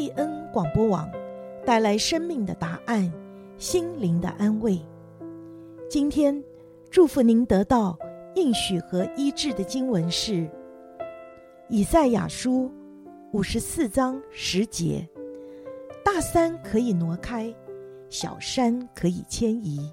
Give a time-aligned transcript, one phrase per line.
[0.00, 1.06] 贝恩广播网
[1.62, 3.12] 带来生命的答案，
[3.58, 4.80] 心灵的安慰。
[5.90, 6.42] 今天
[6.90, 7.98] 祝福您得到
[8.34, 10.48] 应许和医治的经文是
[11.68, 12.72] 以赛亚书
[13.34, 15.06] 五十四章十节：
[16.02, 17.54] 大山可以挪开，
[18.08, 19.92] 小山可以迁移，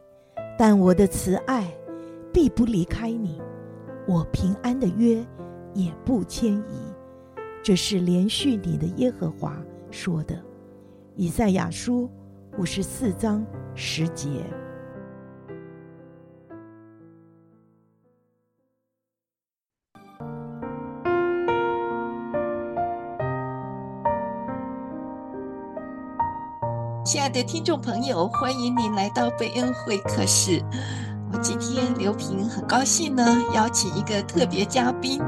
[0.57, 1.67] 但我的慈爱
[2.31, 3.41] 必不离开你，
[4.07, 5.21] 我平安的约
[5.73, 6.93] 也不迁移。
[7.61, 10.35] 这是连续你的耶和华说的，
[11.15, 12.09] 《以赛亚书》
[12.59, 13.45] 五十四章
[13.75, 14.27] 十节。
[27.03, 30.61] 亲爱的听众朋友，欢迎您来到贝恩会客室。
[31.31, 33.23] 我今天刘平很高兴呢，
[33.53, 35.21] 邀请一个特别嘉宾。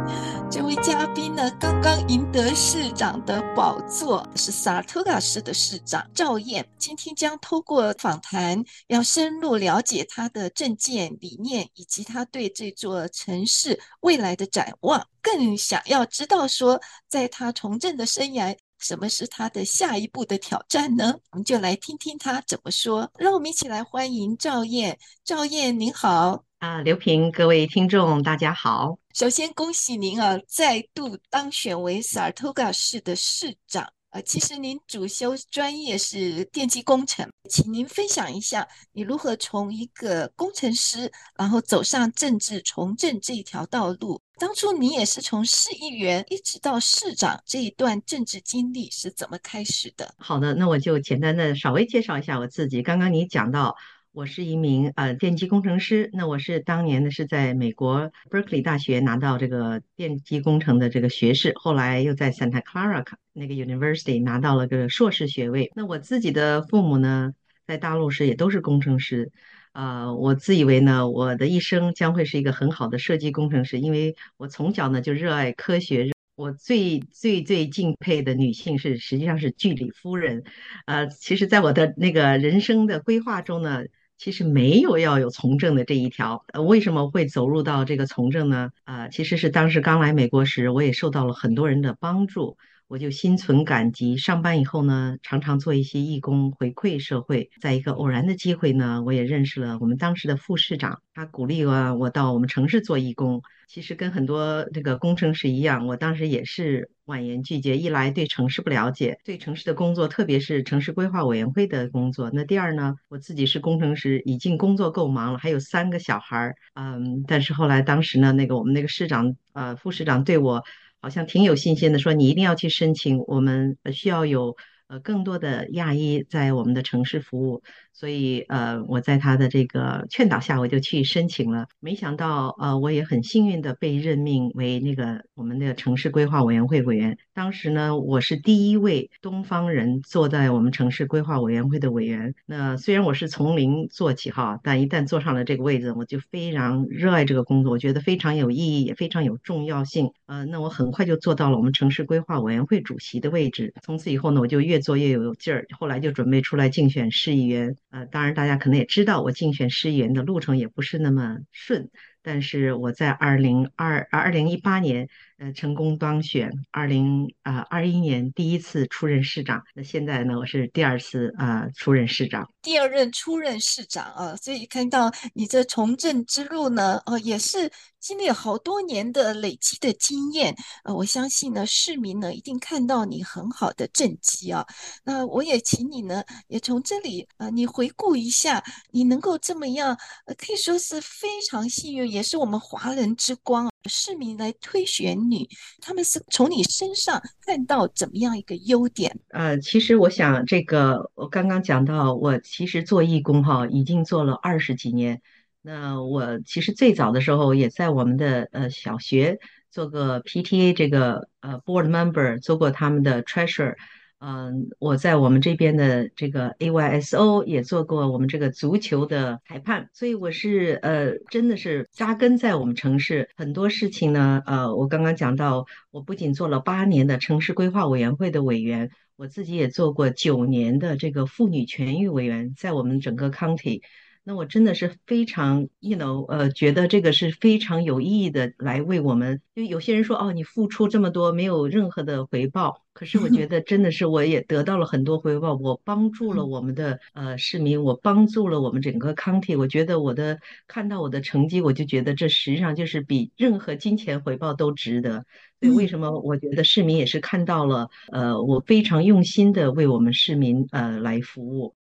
[0.51, 6.67] 这位嘉宾呢，刚刚赢得市长的宝座，是萨尔托嘎市的市长赵燕。
[6.79, 15.07] 今天将透过访谈，要深入了解他的政见理念，以及他对这座城市未来的展望。
[15.21, 18.57] 更想要知道说，在他从政的生涯。
[18.79, 21.13] 什么是他的下一步的挑战呢？
[21.31, 23.11] 我们就来听听他怎么说。
[23.17, 24.97] 让我们一起来欢迎赵燕。
[25.25, 28.99] 赵燕您好啊，刘平，各位听众大家好。
[29.13, 33.87] 首先恭喜您啊，再度当选为萨尔托嘎市的市长。
[34.09, 44.19] 呃，其实您主修专业是电机工程，请您分享一下你如何从一个工程师，然后走上政治从政这一条道路。
[44.37, 50.13] 当初你也是从市议员一直到市长这一段政治经历是怎么开始的？
[50.17, 52.81] 好的，那我就简单的稍微介绍一下我自己。
[52.81, 53.77] 刚刚你讲到。
[54.11, 65.71] 我是一名呃电机工程师，那我是当年呢是在美国 Berkeley 大学拿到这个电机工程的这个学士，后来又在 Santa Clara 那个 University 拿到了个硕士学位。
[65.75, 67.33] 那我自己的父母呢，
[67.67, 69.31] 在大陆时也都是工程师，
[69.73, 76.09] 呃，我自以为呢，我的一生将会是一个很好的设计工程师，因为我从小呢就热爱科学。
[76.35, 80.43] 我最最最敬佩的女性是实际上是居里夫人，
[80.85, 83.83] 呃，其实在我的那个人生的规划中呢。
[84.19, 88.69] 其实没有要有从政的这一条，呃，为什么会走入到这个从政呢？
[88.83, 92.57] 啊、其实是当时刚来美国时，我也受到了很多人的帮助，
[92.89, 94.17] 我就心存感激。
[94.17, 97.51] 上班以后呢，常常做一些义工回馈社会。
[97.61, 103.43] 在一个偶然的机会呢，我也认识了我们当时的副市长，他鼓励我我到我们城市做义工。
[103.67, 107.77] 其实跟很多这个工程师一样，我当时也是婉言拒绝。
[107.77, 112.31] 一来对城市不了解，对城市的工作，特别是城市规划委员会的工作。
[112.33, 116.55] 那第二呢，我自己是工程师，已经工作够忙了，还有三个小孩儿。
[116.73, 120.63] 嗯，但是后来当时呢，那个我们那个市长呃副市长对我
[121.01, 124.55] 好像挺有信心的，说你一定要去申请，我们需要有
[124.87, 127.63] 呃更多的亚裔在我们的城市服务。
[127.99, 131.67] 所以，呃，我在他的这个劝导下，我就去申请了。
[131.81, 137.17] 没想到，呃，我也很幸运的被任命为那个我们的城市规划委员会委员。
[137.33, 142.33] 当时呢，我是第一位东方人坐在我们城市规划委员会的委员。
[142.45, 150.09] 那虽然我是从零做起哈，但一旦坐上了这个位置，我就非常热爱这个工作，我觉得非常有意义，也非常有重要性。
[150.25, 153.73] 呃，那我很快就做到了我们城市规划委员会主席的位置。
[153.83, 155.65] 从此以后呢，我就越做越有劲儿。
[155.77, 157.75] 后来就准备出来竞选市议员。
[157.91, 161.89] 呃，当然，大家可能也知道，我竞选市议员的路程也不是那么顺，
[162.29, 165.09] 但是我在二零二二零一八年。
[165.41, 169.63] 呃，成功当选，二零啊二一年第一次出任市长。
[169.73, 174.35] 那现在呢，我是第二次啊、呃、出任市长，第二任出任市长啊。
[174.35, 180.53] 所以看到你这从政之路呢，呃，也是经历好多年的累积的经验。
[180.83, 184.65] 呃，我相信呢，市民呢一定看到你很好的政绩啊。
[185.05, 188.61] 那我也请你呢，也从这里啊、呃，你回顾一下，
[188.91, 189.97] 你能够这么样，
[190.37, 193.69] 可以说是非常幸运，也也是我们华人之光。
[193.89, 195.47] 市民来推选你，
[195.79, 199.17] 他们是从你身上看到怎么样一个优点？
[199.29, 205.21] 呃，其实我想，这个我刚刚讲到，我其实做义工哈，已经做了二十几年。
[205.61, 209.39] 那我其实最早的时候也在我们的呃小学
[209.71, 213.75] 做过 PTA 这个呃 board member，做过他们的 treasurer。
[214.21, 224.43] 嗯，我在我们这边的这个 AYSO 也做过我们这个足球的裁判，所以我是呃，真的是扎根在我们城市很多事情呢。
[224.45, 233.81] 呃，我刚刚讲到，我不仅做了八年的城市规划委员会的委员，我自己也做过九年的这个妇女权益委员，在我们整个 county。
[234.29, 239.41] 那我真的是非常，you know，呃，觉得这个是非常有意义的，来为我们。
[239.55, 242.83] 就有些人说，哦，你付出这么多，没有任何的回报。
[242.93, 245.55] 可是我觉 得真的是，我也得到了很多回报。
[245.55, 249.57] 我帮助了我们的呃市民，我帮助了我们整个 county。
[249.57, 250.37] 我觉得我的
[250.67, 255.25] 看到我的成绩，我就觉得这实际上就是比任何金钱回报都值得。
[255.59, 261.73] 所以为什么我觉得市民也是看到了，呃，我非常用心的为我们市民呃来服务。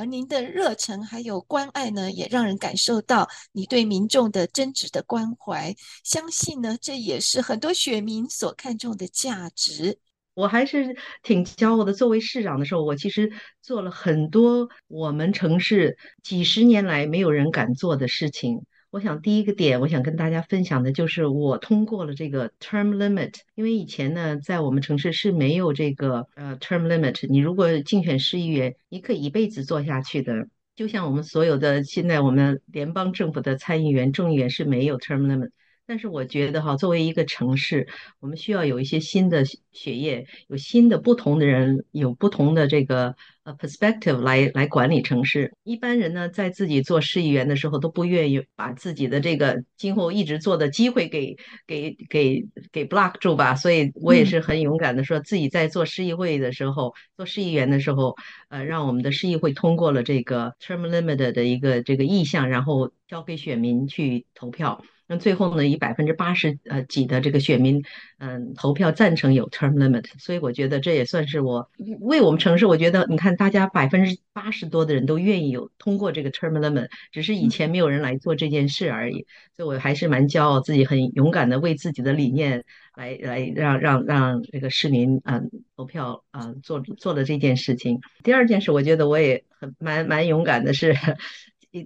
[0.00, 5.76] 而您的热忱还有关爱呢，也让人感受到你对民众的真挚的关怀。
[6.02, 9.98] 相信呢，这也是很多选民所看重的价值。
[10.32, 11.92] 我还是挺骄傲的。
[11.92, 13.30] 作为市长的时候，我其实
[13.60, 18.62] 做了很多我们城市几十年来没有人敢做的事情。
[18.90, 27.24] 我想第一个点，我想跟大家分享的就是我通过了这个 term limit，因为以前呢，在我们城市是没有这个呃 term limit。
[27.28, 35.50] 你如果竞选市议员，你可以一辈子做下去的，就像我们所有的现在我们联邦政府的参议员、众议员是没有 term limit。
[35.90, 37.88] 但是我觉得哈，作为一个城市，
[38.20, 45.52] 我们需要有一些新的血液，有新的不同的人，有不同的这个呃 perspective 来来管理城市。
[45.64, 52.40] 一般人呢，在自己做市议员的时候，都不愿意把自己的这个今后一直做的机会给给给
[52.70, 53.56] 给 block 住吧。
[53.56, 58.14] 所以我也是很勇敢的说，自己在做市议会的时候，做市议员的时候，
[58.48, 64.80] 呃，让我们的市议会通过了这个 term limit 的一个这个意向，然后交给选民去投票。
[65.12, 67.82] 那最后呢，以百分之八十呃几的这个选民
[68.18, 71.68] 嗯投票赞成有 term limit，所以我觉得这也算是我
[71.98, 79.26] 为我们城市，我觉得你看大家百分之八十多的人都愿意有通过这个 term limit，只是以前没有人来做这件事而已，
[79.56, 82.64] 所以我还是蛮骄傲，自己很勇敢的为自己的理念
[82.94, 87.98] 来来让让让这个市民嗯投票啊做做了这件事情。
[88.22, 90.94] 第二件事，我觉得我也很蛮蛮勇敢的是。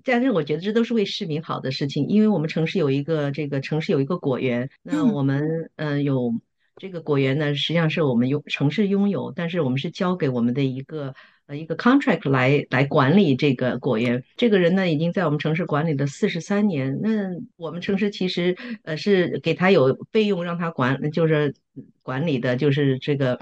[0.03, 6.33] 但是我觉得这都是为市民好的事情，因为我们城市有一个这个城市有一个果园，那我们嗯、呃、有
[6.77, 11.15] 这个果园呢，实际上是我们拥城市拥有，但是我们是交给我们的一个
[11.47, 14.25] 呃一个 contract 来来管理这个果园。
[14.37, 17.11] 这个人呢已经在我们城市管理了四十三年，那
[17.57, 21.55] 我们城市其实呃是给他有费用让他管，就是
[22.03, 23.39] 管理的就是这个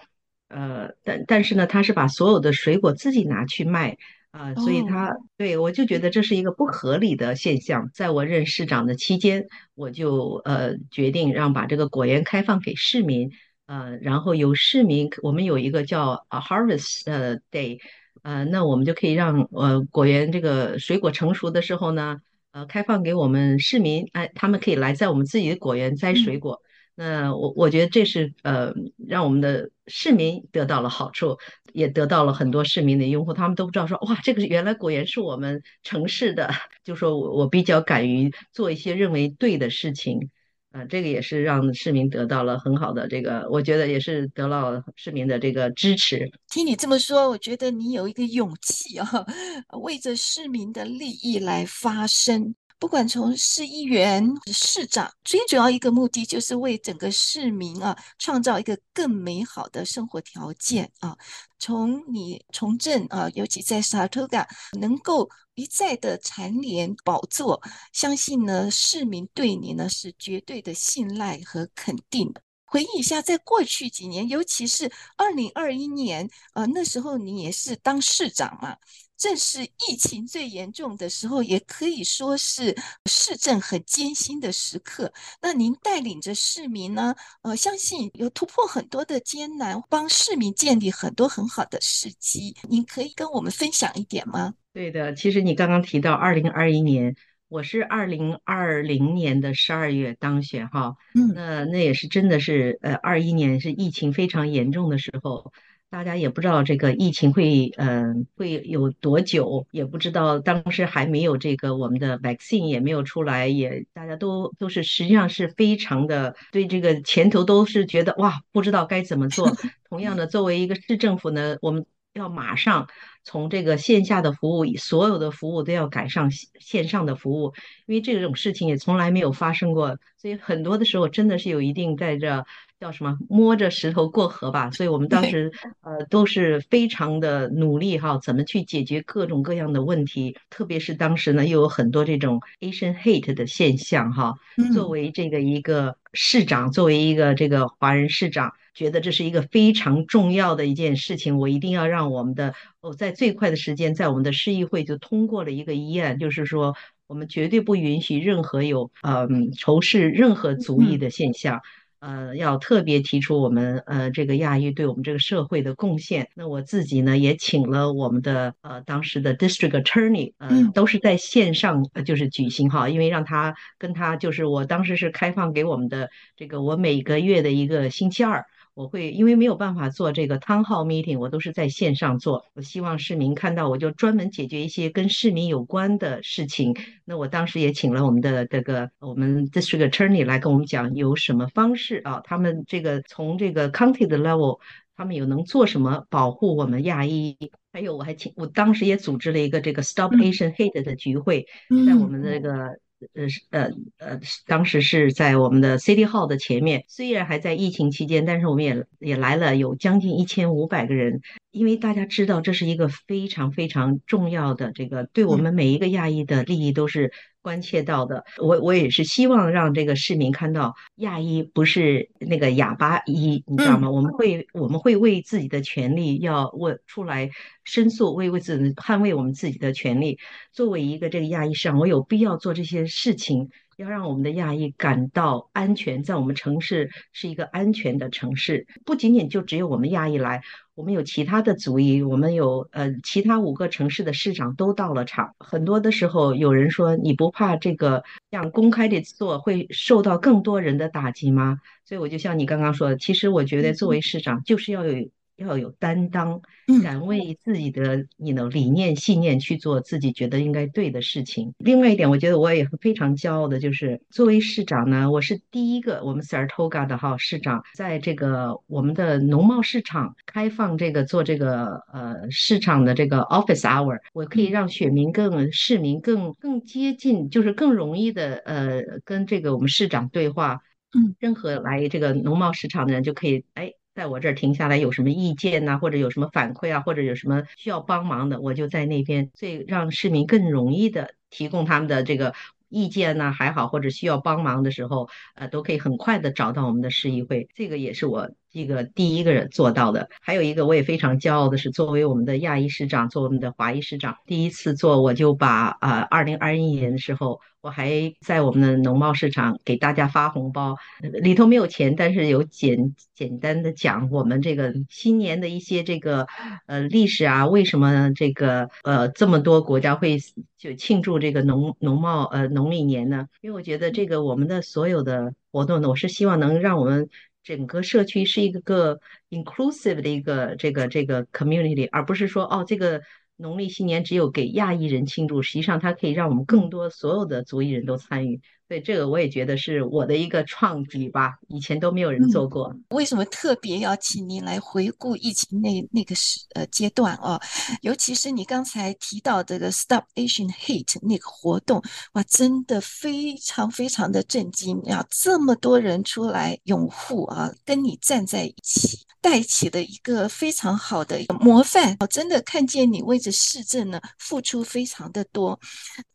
[0.49, 3.97] 呃，但但是呢他是把所有的水果自己拿去卖。
[4.33, 5.23] 啊、呃，所以他、oh.
[5.37, 7.91] 对我就觉得这是一个不合理的现象。
[7.93, 13.31] 在我任市长的期间，我就呃决定让把这个果园开放给市民，
[13.67, 17.79] 呃，然后由市民，我们有一个叫 A Harvest 呃 Day，
[18.23, 26.63] 呃，那我们就可以让呃果园这个水果成熟的时候呢，呃，开放给我们市民，哎、呃，他们可以来在我们自己的果园摘水果。
[26.65, 28.73] 嗯那我我觉得这是呃，
[29.09, 31.39] 让我们的市民得到了好处，
[31.73, 33.33] 也得到了很多市民的拥护。
[33.33, 36.51] 他们都不知道说哇，这个原来果园是我们城市的，
[36.85, 40.29] 就说我我比较敢于做一些认为对的事情，
[40.73, 46.31] 呃，这个也是让市民得到了很好的这个，我觉得也是得到市民的这个支持。
[46.51, 49.09] 听你这么说，我觉得你有一个勇气啊，
[49.83, 52.55] 为着市民的利益来发声。
[52.83, 61.17] 不管从市议员、市长，最主要一个目的就是为整个市民啊创造一个更美好的生活条件啊。
[61.61, 64.45] 从你从政啊，尤其在 Saratoga
[64.81, 67.63] 能够一再的蝉联宝座，
[67.93, 72.35] 相信呢市民对你呢是绝对的信赖和肯定。
[72.65, 78.77] 回忆一下，在过去几年，尤其是二零二一年，呃，那时候你也是当市长嘛。
[79.23, 82.75] 正是疫情最严重的时候，也可以说是
[83.07, 85.13] 市政很艰辛的时刻。
[85.41, 87.15] 那您带领着市民呢？
[87.43, 92.57] 呃，相信有突破很多的艰难，帮市民建立很多很好的事迹。
[92.69, 94.55] 您可以跟我们分享一点吗？
[94.73, 97.15] 对的，其实你刚刚提到二零二一年，
[97.47, 105.53] 我是二零二零年的十二月当选哈，嗯，那那也是真的是呃，二一年是疫情非常严重的时候。
[105.93, 119.55] 大家也不知道这个疫情会，嗯、呃，会有多久，也不知道当时还没有这个我们的 vaccine 也没有出来，也大家都都是实际上是非常的对这个前途都是觉得哇，不知道该怎么做。
[119.91, 121.85] 同样的，作为一个市政府呢，我们
[122.15, 122.89] 要马上
[123.25, 127.53] 从这个线下的服务，所有的服务都要改上线上的服务，
[127.87, 132.45] 因为这种事情也从来没有发生过，所以很多的时候真的是有一定在这。
[132.83, 135.53] 叫什么摸着石头过河吧，所以我们当时
[135.83, 144.35] 呃都是非常的努力哈，怎么去解决各种各样的问题，特别是当时呢又有很多这种 Asian hate 的现象哈。
[144.75, 156.75] 作为这个一个市长，作为一个这个华人市长，觉得这是一个非常重要的一件事情，我一定要让我们的哦在最快的时间，在我们的市议会就通过了一个议案，就是说
[157.07, 161.61] 我们绝对不允许任何有嗯仇视任何族裔的现象。
[162.01, 166.29] 呃，要特别提出我们呃这个亚裔对我们这个社会的贡献。
[166.35, 178.45] 那我自己呢，也请了我们的呃当时的 District Attorney，呃，都是在线上呃就是举行哈，因为让他跟他就是我当时是开放给我们的这个我每个月的一个星期二。
[178.75, 182.47] 我会因为没有办法做这个 town hall meeting，我都是在线上做。
[182.55, 186.75] 我希望市民看到，我就专门解决一些跟市民有关的事情。
[187.05, 194.59] 那我当时也请了我们的这个我们 district attorney 来跟我们讲有什么方式啊，他们这个从这个 county 的 level，
[194.97, 197.37] 他们有能做什么保护我们亚裔。
[197.75, 201.47] 还有我还请我当时也组织了一个这个 Stop Asian Hate 的聚会，
[201.87, 202.79] 在我们的这个。
[203.15, 211.21] 呃呃呃，当时是在我们的 City Hall 的前面，虽然还在疫情期间，但是我们也也来了有将近一千五百个人。
[211.51, 218.25] 因为大家知道，这是一个非常非常重要的，这个对我们每一个亚裔的利益都是关切到的。
[218.41, 223.91] 我我也是希望让这个市民看到，亚裔不是那个哑巴裔，你知道吗？
[223.91, 227.31] 我们会我们会为自己的权利要我出来
[227.65, 230.19] 申诉，为为自己捍卫我们自己的权利。
[230.53, 233.51] 作为一个这个亚裔上，我有必要做这些事情。
[233.77, 238.67] 要让我们的亚裔感到安全，在我们城市是一个安全的城市。
[238.85, 240.43] 不仅仅就只有我们亚裔来，
[240.75, 245.35] 我们有其他的族裔，我们有呃其他五个城市的市长都到了场。
[245.39, 251.59] 很多的时候，有人说你不怕这个这样公开的做会受到更多人的打击吗？
[251.85, 255.09] 所以我就像你刚刚说的，其实我觉得作为市长就是要有。
[255.37, 256.41] 要有担当，
[256.83, 261.53] 敢为自己的你的理念信念去做自己觉得应该对的事情。
[261.59, 280.61] 另外一点，我觉得我也非常骄傲的，就是作为市长呢，我是第一个我们 Saratoga 的哈市长，在这个我们的农贸市场开放这个做这个呃市场的这个 Office Hour，我可以让选民更市民更更接近，就是更容易的呃跟这个我们市长对话。
[280.95, 283.73] 嗯，任何来这个农贸市场的人就可以哎。
[283.97, 292.33] 在我这儿停下来，有什么意见呐，或者有什么反馈啊，或者有什么需要帮忙的，我就在那边，最让市民更容易的提供他们的这个
[292.71, 297.49] 意见呐，还好，或者需要帮忙的时候，呃，都可以很快的找到我们的市议会。
[297.55, 300.09] 这个也是我这个第一个人做到的。
[300.21, 307.41] 还有一个我也非常骄傲的是，作为我们的亚裔市长，作为我们的华裔市长，第一次做，我就把啊，二零二一年的时候。
[307.63, 310.75] 我还在我们的农贸市场给大家发红包，
[311.23, 316.27] 里头没有钱，但是有简简单的讲我们这个新年的一些这个
[316.67, 320.19] 呃历史啊，为什么这个呃这么多国家会
[320.59, 323.29] 就庆祝这个农农贸呃农历年呢？
[323.43, 327.09] 因为我觉得这个我们的所有的活动呢，我是希望能让我们
[327.43, 333.01] 整个社区是一个个 inclusive 的一个这个这个 community，而不是说哦这个。
[333.37, 338.41] 农历新年只有给亚裔人庆祝，实际上它可以让我们更多所有的族裔人都参与。
[338.73, 342.69] 对，这个我也觉得是我的一个创举吧，以前都没有人做过。
[342.69, 347.39] 嗯、为什么特别要请您来回顾疫情那那个时呃阶段哦？
[347.83, 351.83] 尤其是你刚才提到这个 Stop Asian Hate 那个活动，
[352.15, 355.07] 哇，真的非常非常的震惊啊！
[355.11, 361.95] 这么多人出来拥护啊，跟你站在一起，带起了一个非常好的模范。
[362.01, 365.61] 我真的看见你为着市政呢付出非常的多，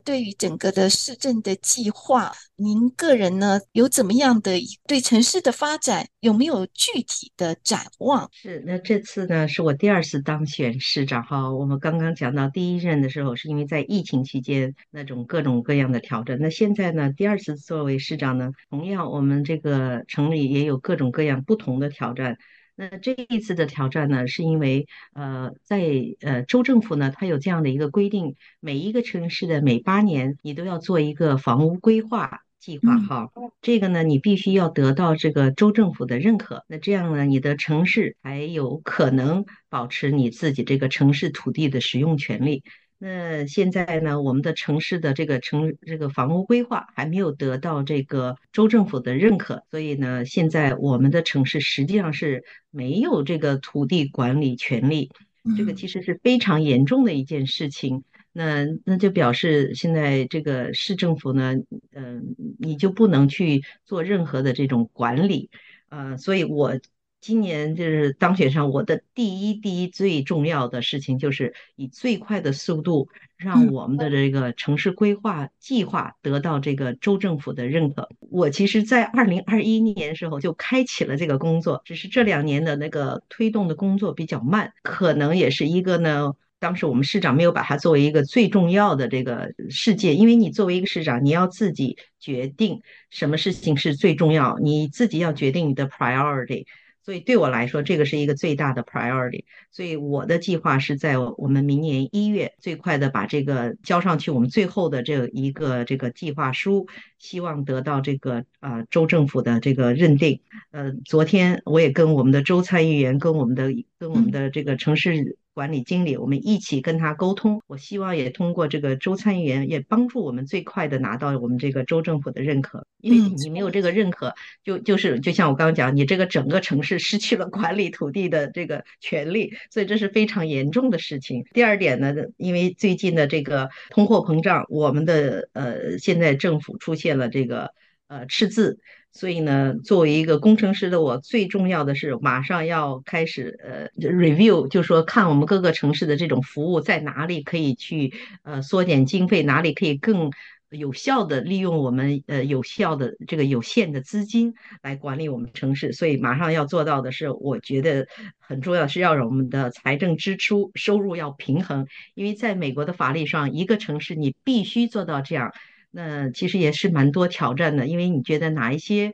[0.04, 2.34] 对于整个的市政的计划。
[2.56, 8.30] 您个人呢，有怎么样的对城市的发展有没有具体的展望？
[8.32, 11.54] 是，那这次呢是我第二次当选市长哈。
[11.54, 16.38] 我们刚刚讲到第一任的时候，是因为在疫情期间那种各种各样的挑战。
[16.40, 22.38] 那现在呢，第二次作为市长呢，同样我们这个城里也有各种各样不同的挑战。
[22.80, 25.82] 那这一次的挑战呢，是因为呃，在
[26.22, 33.32] 呃州政府呢，它有这样的一个规定，每一个城市的每八年你都要做一个房屋规划计划哈。
[33.62, 42.64] 这个呢，你必须要得到这个州政府的认可，那这样呢，你的城市才有可能保持你自己这个城市土地的使用权利。
[43.00, 55.12] 那现在呢，我们的城市的这个城这个房屋规划还没有得到这个州政府的认可，所以呢，现在我们的城市实际上是没有这个土地管理权利，
[55.56, 58.04] 这个其实是非常严重的一件事情。
[58.34, 61.54] 那那就表示现在这个市政府呢，
[61.92, 62.22] 嗯、呃，
[62.58, 65.52] 你就不能去做任何的这种管理。
[65.90, 66.80] 呃，所以我。
[67.28, 78.08] 今年就是当选上，我的第一第一最重要的事情就是以最快的速度让我们的这个城市规划计划得到这个州政府的认可。
[78.32, 86.32] 我其实，在二零二一年的时候就开启了这个工作，只是这两年的那个推动的工作比较慢，可能也是一个呢。
[86.60, 96.66] 当时我们市长没有把它作为一个最重要的这个事件，因为你作为一个市长，你要自己决定什么事情是最重要，你自己要决定你的 priority。
[97.08, 99.46] 所以对我来说，这个是一个最大的 priority。
[99.72, 106.88] 所以我的计划是在我们明年一月最快的把这个交上去，我们最后的这一个这个计划书，
[107.18, 110.42] 希望得到这个呃州政府的这个认定。
[110.72, 115.38] 呃，昨天我也跟我们的州参议员、跟我们的跟我们的这个城市。
[115.58, 117.64] 管理经理，我们一起跟他沟通。
[117.66, 122.86] 我希望也通过这个州参议员，也帮助我们最快的拿到我们这个州政府的认可。
[123.02, 131.44] 因为你没有这个认可，就就是就像我刚刚讲，你这个整个城市失去了管理土地的这个权利，所以这是非常严重的事情。
[131.54, 137.72] 第二点呢，因为最近的这个通货膨胀，我们的呃现在政府出现了这个
[138.08, 138.80] 呃赤字。
[139.14, 150.30] 所以呢，作为一个工程师的我，最重要的是马上要开始呃 review，就说看我们各个城市的这种服务在哪里可以去呃缩减经费，哪里可以更
[150.70, 155.94] 有效的利用我们呃有效的这个有限的资金来管理我们城市。
[155.94, 165.52] 所以马上要做到的是，我觉得很重要是要让我们的财政支出收入要平衡，因为在美国的法律上，一个城市你必须做到这样。
[165.98, 169.14] 那其实也是蛮多挑战的，因为你觉得哪一些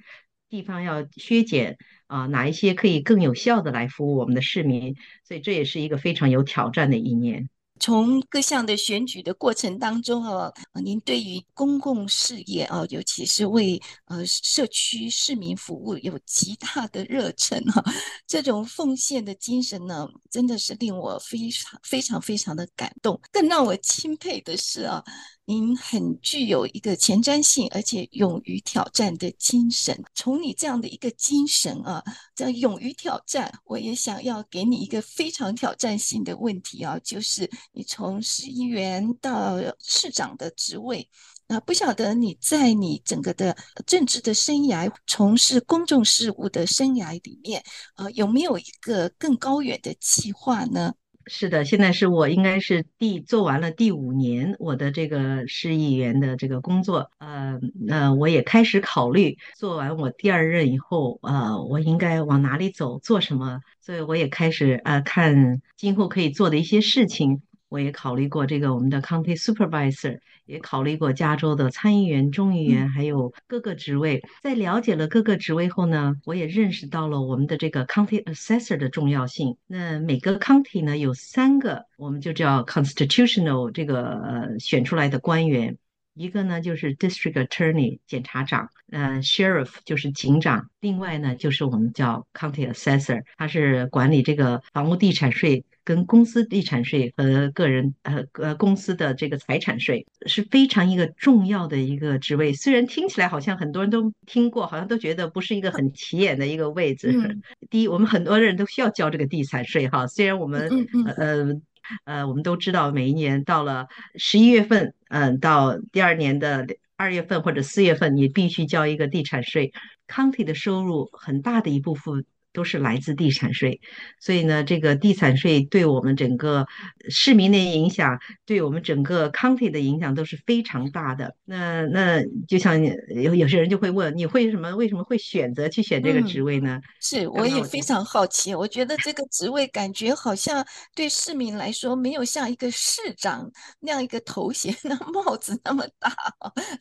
[0.50, 7.48] 地方要削减啊，哪一些可以更有效的来服务我们的市民，所以这也是一个非常有挑战的一年。
[7.84, 10.50] 从各项的选举的过程当中啊，
[10.82, 17.84] 您对于公共事业啊，尤其是为呃社区市民服务有极大的热忱哈，
[18.25, 23.20] 这种奉献的精神呢，真的是令我非常非常非常的感动。
[23.34, 25.04] 更让我钦佩的是啊，
[25.44, 30.02] 您很具有一个前瞻性，而且勇于挑战的精神。
[30.16, 32.02] 从你这样的一个精神啊，
[32.34, 41.10] 这样勇于挑战，我也想要给你一个非常挑战性的问题啊，就是你从市议员到市长的职位，
[41.48, 47.63] 那不晓得你在你整个的政治的生涯，从事公众事务的生涯里面，
[47.96, 50.94] 呃，有没有一个更高远的计划呢？
[51.25, 67.41] 是的，现在是我应该是第做完了第五年我的这个市议员的这个工作，呃，那我也开始考虑做完我第二任以后，呃，我应该往哪里走，做什么，所以我也开始呃看今后可以做的一些事情。
[67.74, 74.22] 我也考虑过这个我们的 county supervisor，也考虑过加州的参议员、众议员，还有各个职位。
[74.44, 79.58] 在了解了各个职位后呢，我也认识到了我们的这个 county assessor 的重要性。
[79.66, 85.76] 那每个 county 呢，有三个，我们就叫 constitutional 这个呃选出来的官员。
[86.14, 102.54] 一个呢就是 district attorney 检察长，呃，sheriff 就是警长，另外呢就是我们叫 county assessor，他是管理这个房屋地产税跟公司地产税和个人呃呃公司的这个财产税，是非常一个重要的一个职位。
[102.54, 107.12] 虽然听起来好像很多人都听过，好像都觉得不是一个很起眼的一个位置。
[107.13, 110.69] 嗯、 第一，我们很多人都需要交这个地产税哈，虽然我们
[111.17, 111.62] 呃。
[112.06, 116.65] 呃，我们都知道，每一年到了十一月份，嗯、呃，到第二年的
[116.96, 119.74] 二月份或者四月份，你必须交一个地产税。
[120.08, 122.24] County 的收入很大的一部分。
[122.54, 123.82] 都是来自地产税，
[124.20, 126.66] 所以呢，这个地产税对我们整个
[127.10, 131.36] 市民的影响，对我们整个 county 的影响都是非常大的。
[131.44, 132.82] 那那就像
[133.22, 134.74] 有有些人就会问，你会什么？
[134.76, 136.76] 为什么会选择去选这个职位呢？
[136.76, 138.54] 嗯、是，我也非常好奇。
[138.54, 146.16] 我觉得这个职位感觉好像对市民来说，没有像一个市长那样一个头衔、 那帽子那么大，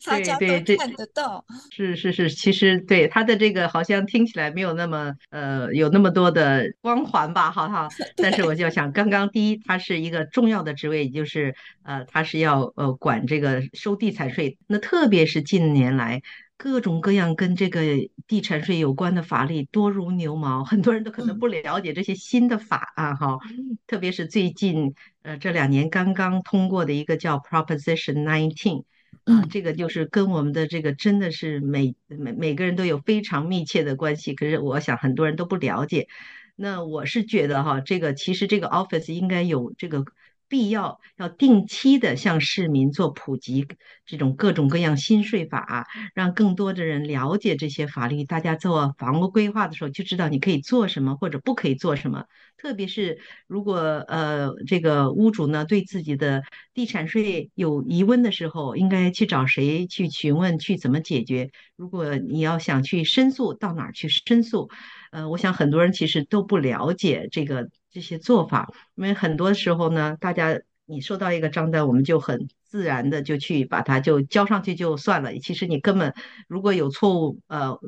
[0.05, 1.43] 大家都看得到。
[1.71, 5.62] 是是是，其实对他的这个好像听起来没有那么呃。
[5.71, 14.57] 有那么多的光环吧，好好， 但是我就想，刚刚第一，它是一个重要的职位，就是呃，它是要呃管这个收地产税。
[14.67, 16.21] 那特别是近年来，
[16.57, 17.81] 各种各样跟这个
[18.27, 23.37] 地产税有关的法律多如牛毛，很多人都可能不了解这些新的法案，哈。
[23.85, 28.83] 特别是最近呃这两年刚刚通过的一个叫 Proposition Nineteen。
[29.23, 36.07] 啊，这个就是跟我们的这个真的是每每每个人都有非常密切的关系，可是我想很多人都不了解。
[36.55, 40.05] 那我是觉得哈，这个其实这个 office 应该有这个
[40.47, 43.65] 必要要定期的向市民做普及
[44.05, 48.23] 这种各种各样新税法，让更多的人了解这些法律。
[48.23, 52.25] 大家做房屋规划的时候就知道你可以做什么或者不可以做什么。
[52.57, 53.77] 特别是如果
[54.07, 61.49] 呃这个屋主呢对自己的地产税有疑问的时候，应该去找谁去询问，去怎么解决？
[61.75, 64.69] 如果你要想去申诉，到哪儿去申诉？
[65.11, 67.69] 呃，我想很多人其实都不了解这个。
[67.93, 75.37] 这些做法，因为很多时候呢，大家你收到一个账单，我们就很自然的就去把它就交上去就算了。
[75.37, 76.13] 其实你根本
[76.47, 77.79] 如果有错误，呃，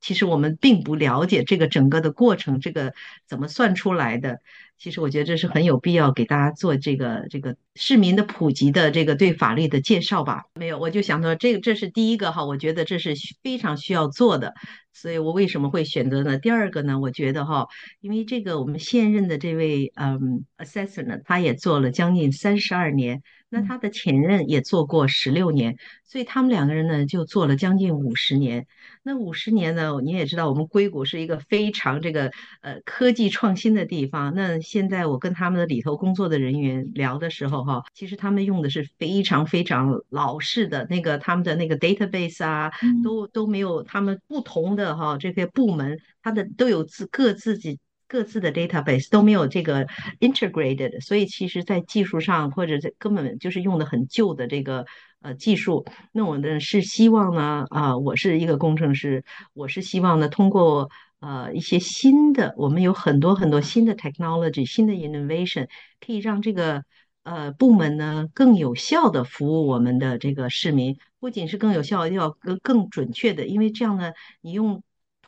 [0.00, 2.94] 其实我们并不了解这个整个的过程，这个
[3.28, 4.40] 怎么算出来的。
[4.76, 10.46] 其实我觉得这是很有必要给大家做这个这个市民的普及的这个对法律的介绍吧。
[10.56, 14.52] 没有，我就想说这个这是第一个哈，我觉得这是非常需要做的，
[14.94, 16.38] 所以我为什么会选择呢？
[16.38, 17.66] 第二个呢，我觉得哈，
[18.00, 23.20] 因为这个我们现任的这位嗯 assessor 呢，他也做了将近三十二年。
[23.54, 28.66] 那他的前任也做过十六年，所以他们两个人呢就做了将近五十年。
[29.04, 34.32] 那五十年呢，你也知道，我们硅谷是一个非常这个呃科技创新的地方。
[34.34, 42.72] 那现在我跟他们的里头工作的人员聊的时候，哈，其实他们用的是非常非常老式的那个他们的那个 database 啊，
[43.04, 47.78] 都都没有他们不同的哈这些部门，他的都有自各自己。
[48.14, 49.86] 各自的 database 都没有这个
[50.20, 54.86] integrated，所以其实在技术上或者在根本就是用的很旧的这个
[55.20, 55.84] 呃技术。
[56.12, 65.66] 那我呢是希望呢啊、我是一个工程师，我是希望呢通过呃一些新的，我们有很多很多新的 technology、新的 innovation，
[65.98, 66.84] 可以让这个
[67.24, 74.84] 呃部门呢更有效的服务我们的这个市民，不仅是更有效，要更更准确的，因为这样呢你用。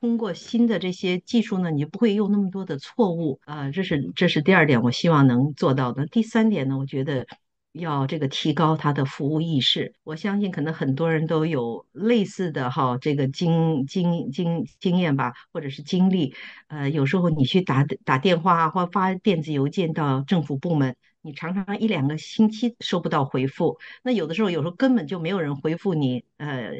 [0.06, 6.06] 通过新的这些技术呢，你就不会有那么多的错误啊，这是这是第二点，我希望能做到的。
[6.06, 7.26] 第三点呢，我觉得
[7.72, 9.92] 要这个提高他的服务意识。
[10.04, 16.32] 我相信可能很多人都有类似的哈这个经经经经验吧，或者是经历。
[16.68, 20.94] 呃，有时候你去打打电话或发电子邮件到政府部门。
[21.26, 26.70] 你常常一两个星期收不到回复，那有的时候有时候根本就没有人回复你，呃，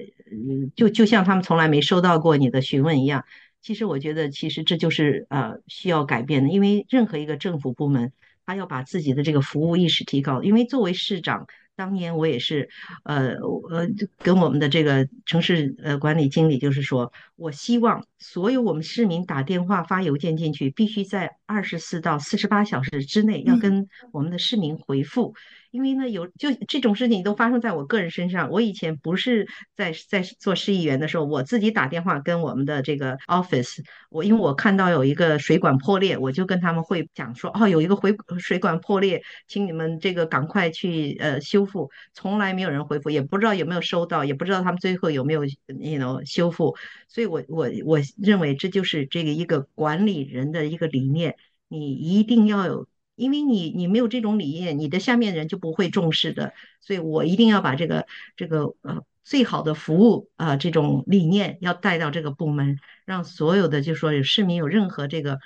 [0.75, 3.25] 就就像他们从来没收到过你的询问一样。
[3.61, 8.13] 其实我觉得，其实这就是呃需要改变的，因为任何一个政府部门，
[8.47, 10.43] 他要把自己的这个服务意识提高。
[10.45, 12.69] 因为作为市长，当年我也是，
[13.05, 13.35] 呃
[13.71, 13.87] 呃，
[14.19, 25.35] 跟我们的这个城市呃管理经理就是说，我希望所有我们市民打电话发邮件进去，必须在二十四到四十八小时之内要跟我们的市民回复。
[25.77, 28.51] 因为呢，有就这种事情都发生在我个人身上。
[28.51, 41.91] 我以前不是在在做市议员的时候，我自己打电话跟我们的这个 office，我因为我看到有一个水管破裂，我就跟他们会讲说，哦，有一个回水管破裂，请你们这个赶快去呃修复。
[42.15, 46.75] 从来没有人回复，也不知道有没有收到，也不知道他们最后有没有 you know 修复。
[47.07, 51.37] 所以我我我认为这就是这个一个管理人的一个理念，
[51.69, 52.89] 你一定要有。
[53.17, 65.41] 因为你你没有这种理念，你的下面人就不会重视的，所以我一定要把这个这个呃最好的服务啊、这种理念要带到这个部门，让所有的就说市民有任何这个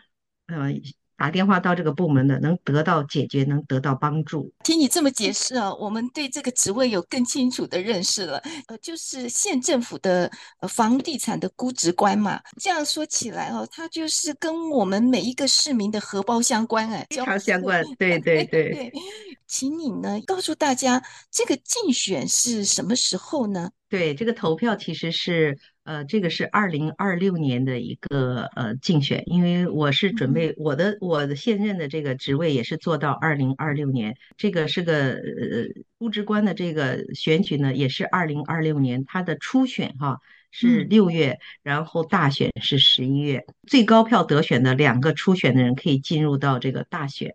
[0.46, 0.74] 呃。
[1.20, 4.50] 打电话到这个部门的，能得到解决，能得到帮助。
[4.64, 8.42] 听你这么解释啊，我们对这个职位有更清楚的认识了。
[8.68, 10.30] 呃，就是县政府的
[10.60, 12.40] 呃房地产的估值官嘛。
[12.58, 17.84] 这样说起来哦，它就是跟我们每一个市民的荷包相关哎，非常相关。
[17.98, 18.72] 对对 对。
[18.72, 18.92] 对，
[19.50, 23.70] 请你呢告诉大家，这个竞选是什么时候呢？
[23.88, 25.58] 对，这个投票其实是。
[25.82, 35.18] 呃，这个是二零二六年的一个呃竞选，因为我是准备我的我的现任的这个职位也是做到二零二六年，这个是个呃
[35.98, 40.20] 估值官的这个选举呢，也是二零二六年，它的初选哈
[40.52, 47.34] 是六月，然后大选是十一月，最高票得选的两个初选的人可以进入到这个大选，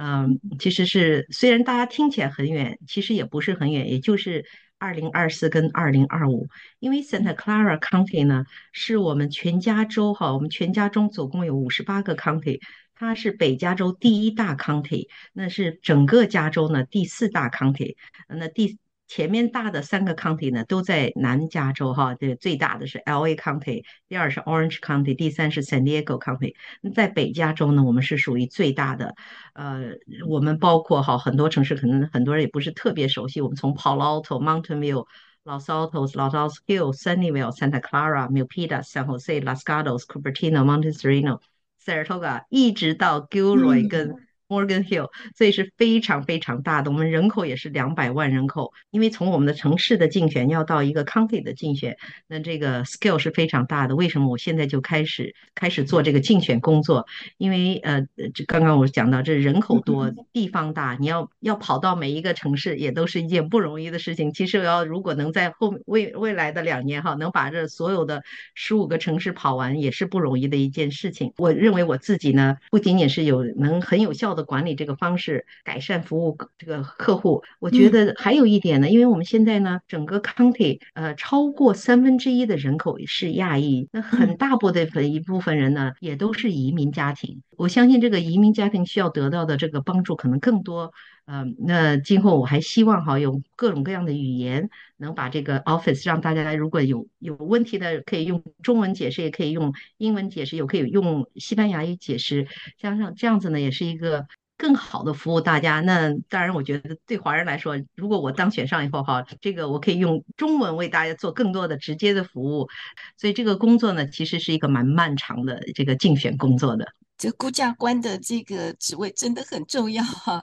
[0.00, 4.44] 嗯，其实是虽然大家听起来很远，其实也不是很远，也就是。
[4.82, 12.60] 二零二四跟二零二五，因为 Santa Clara County 呢，是我们全加州哈，我们全加州总共有五十八个 county，
[12.94, 18.78] 它是北加州第一大 county，那是整个加州呢第四大 county，那第。
[19.10, 26.54] 前面大的三个 county 呢，都在南加州哈，这最大的是 LA County，第二是 Orange County，第三是 San Diego County。
[26.94, 29.16] 在北加州呢，我们是属于最大的。
[29.54, 29.94] 呃，
[30.28, 33.40] 我们包括哈很多城市，可能很多人也不是特别熟悉。
[33.40, 35.04] 我们从 Palo Alto、Mountain View、
[35.42, 41.40] Los Altos、Los Altos Hills、Sunnyvale、Santa Clara、Milpitas、San Jose, Las Gatos, Cupertino, Monte Sereno,
[41.84, 44.14] Saratoga，一直到 Gilroy 跟
[44.50, 46.90] Morgan Hill，所以是非常非常大的。
[46.90, 53.94] 我们人口也是两百万人口，因为从我们的城市的竞选要到一个 county 的竞选，那这个 scale 是非常大的。
[53.94, 57.06] 为什么我现在就开始开始做这个竞选工作？
[57.38, 64.32] 因为呃，这刚刚我讲到，这人口多，地方大，你要要跑到每一个城市，也都是一件不容易的事情。
[64.32, 68.24] 其实我要如果能在后未未来的两年哈，能把这所有的
[68.56, 71.32] 十五个城市跑完，也是不容易的一件事情。
[71.36, 74.39] 我认为我自己呢，不仅仅是有能很有效的。
[74.44, 87.42] 管理这个方式，改善服务这个客户，我觉得还有一点呢，因为我们现在呢，整个 county 呃超过三分之一的人口是亚裔，那很大部分一部分人呢也都是移民家庭。
[87.56, 90.92] 我相信这个移民家庭需要得到的这个帮助可能更多。
[91.30, 104.26] 嗯、呃，那今后我还希望哈用各种各样的语言，能把这个 office 让大家如果有有问题的可以用中文解释，也可以用英文解释，也可以用西班牙语解释，加上这样子呢，也是一个。
[104.62, 112.68] 更好的服务大家，那当然，我觉得对华人来说，如果我当选上以后哈，这个我可以用中文为大家做更多的直接的服务，
[113.16, 116.92] 所以这个工作呢，其实是一个蛮漫长的这个竞选工作的。
[117.20, 120.42] 这估价官的这个职位真的很重要哈，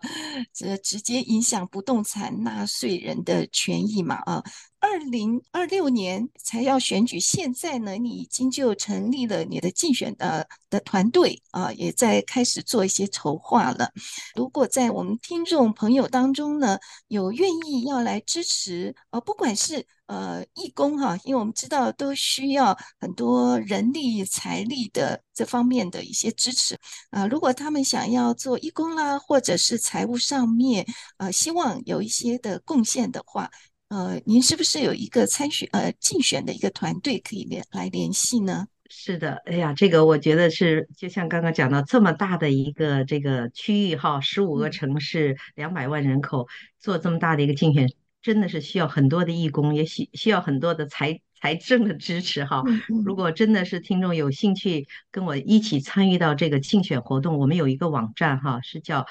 [0.53, 4.43] 这直接影响不动产纳税人的权益嘛啊。
[4.79, 13.91] 二零二六年才要选举，现在呢，你已经就成立了你的竞选的的团队啊，也在开始做一些筹划了。
[14.35, 26.77] 如果在我们听众朋友当中呢，有愿意要来支持，呃，不管是呃义工哈，因为我们知道都需要很多人力财力的这方面的一些支持
[27.09, 27.25] 啊。
[27.25, 30.85] 如果他们想要做义工啦，或者是财务上面
[31.17, 33.49] 呃，希望有一些的贡献的话。
[33.89, 38.67] 呃，您是不是有一个参选呃竞选的一个团队可以联来联系呢？
[38.89, 46.47] 是的，哎呀，这个我觉得是就像刚刚讲到这么大的一个这个区域哈，十五个城市，两百万人口，
[46.79, 47.89] 做这么大的一个竞选，
[48.21, 52.63] 真的是需要很多的义工，也需需要很多的财财政的支持哈。
[53.05, 59.05] 如果真的是听众有兴趣跟我一起参与到这个竞选活动，我们有一个网站哈，是叫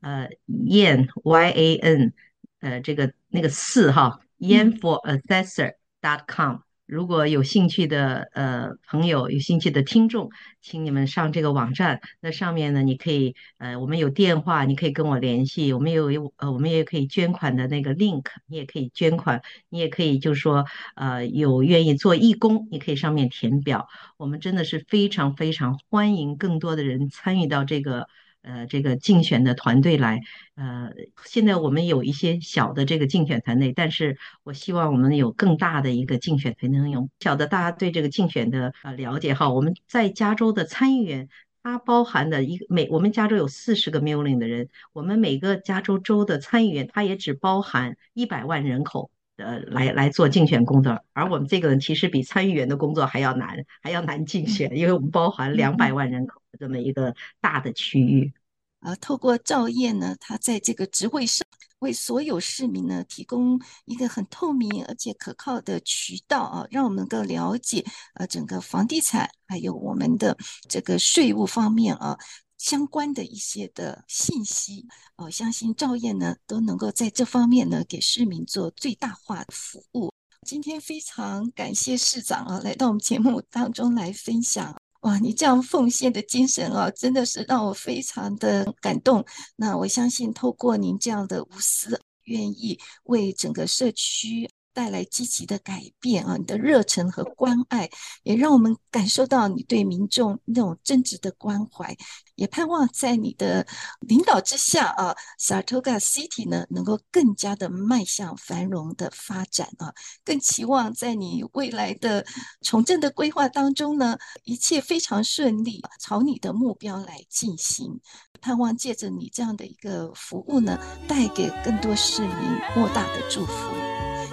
[0.00, 2.14] 呃 yan y a n。
[2.62, 12.00] 呃，这个那个四哈，yanforassessor.com，如果有兴趣的呃朋友，有兴趣的听众，请你们上这个网站。
[12.20, 15.72] 那上面呢，你可以呃，我们有电话，你可以跟我联系。
[15.72, 23.88] 我们有有呃，我们也可以捐款的那个 link，你也可以捐款，你也可以就是说呃，有愿意做义工，你可以上面填表。
[24.16, 28.06] 我们真的是非常非常欢迎更多的人参与到这个。
[28.42, 30.20] 呃，这个竞选的团队来，
[30.56, 30.90] 呃，
[31.24, 36.78] 现在我们有一些小的这个竞选团队，但是我希望我们有更大的一个竞选团队。
[36.80, 41.28] 能有晓得大家对这个竞选的呃了解哈，我们在加州的参议员，
[41.62, 49.10] 它包含的一个每我们加州有四十个 million 的人，我们每个加州州的参议员，它也只包含一百万人口。
[49.42, 58.32] 呃，来来做竞选工作，而我们这个人其实比参议员的工作还要难，还要难竞选，因为我们包含两百万人口的这么一个大的区域。
[58.80, 61.46] 呃，透过赵燕呢，他在这个职位上
[61.80, 70.36] 为所有市民呢提供一个很透明而且可靠的渠道啊，让我们能够了解呃整个房地产还有我们的
[70.68, 72.18] 这个税务方面啊。
[72.62, 80.12] 相关的一些的信息，我、哦、相信赵燕呢都能够在这方面呢给市民做最大化的服务。
[80.46, 89.26] 今天非常感谢市长啊来到我们节目当中来分享，哇，你这样奉献的精神啊，真的是让我非常的感动。
[89.56, 94.48] 那我相信透过您这样的无私，愿意为整个社区。
[94.74, 96.38] 带来积极的改变啊！
[96.38, 97.90] 你的热忱和关爱，
[98.22, 101.94] 也让我们感受到你对民众那种真挚的关怀。
[102.42, 103.64] 也盼望在你的
[104.00, 109.94] 领导之下啊，Saratoga City 呢能够更加的迈向繁荣的发展啊！
[110.24, 112.26] 更期望在你未来的
[112.60, 118.00] 从政的规划当中呢，一切非常顺利，朝你的目标来进行。
[118.40, 120.76] 盼望借着你这样的一个服务呢，
[121.06, 122.36] 带给更多市民
[122.74, 123.70] 莫大的祝福。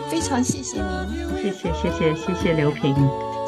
[0.10, 2.96] 非常谢谢您，谢谢谢谢谢谢刘平，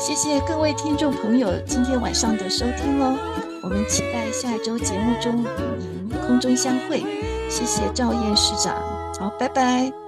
[0.02, 3.16] 谢谢各位听众朋友今天晚上的收听哦，
[3.62, 7.06] 我们期待下周节目中与您空中相会，
[7.48, 8.74] 谢谢赵燕市长，
[9.20, 10.01] 好，拜拜。